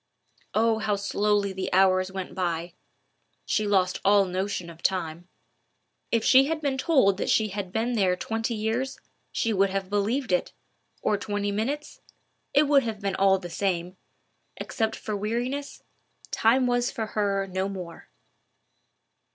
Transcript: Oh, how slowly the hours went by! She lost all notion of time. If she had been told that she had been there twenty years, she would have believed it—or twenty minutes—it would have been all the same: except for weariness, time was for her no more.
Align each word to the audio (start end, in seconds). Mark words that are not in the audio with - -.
Oh, 0.55 0.79
how 0.79 0.95
slowly 0.95 1.53
the 1.53 1.71
hours 1.71 2.11
went 2.11 2.33
by! 2.33 2.73
She 3.45 3.67
lost 3.67 4.01
all 4.03 4.25
notion 4.25 4.67
of 4.67 4.81
time. 4.81 5.27
If 6.11 6.23
she 6.23 6.45
had 6.45 6.59
been 6.59 6.75
told 6.79 7.17
that 7.17 7.29
she 7.29 7.49
had 7.49 7.71
been 7.71 7.93
there 7.93 8.15
twenty 8.15 8.55
years, 8.55 8.99
she 9.31 9.53
would 9.53 9.69
have 9.69 9.91
believed 9.91 10.31
it—or 10.31 11.17
twenty 11.19 11.51
minutes—it 11.51 12.63
would 12.67 12.81
have 12.81 12.99
been 12.99 13.15
all 13.15 13.37
the 13.37 13.51
same: 13.51 13.95
except 14.57 14.95
for 14.95 15.15
weariness, 15.15 15.83
time 16.31 16.65
was 16.65 16.89
for 16.89 17.05
her 17.05 17.45
no 17.45 17.69
more. 17.69 18.09